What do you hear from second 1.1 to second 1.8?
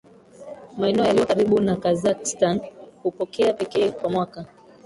karibu na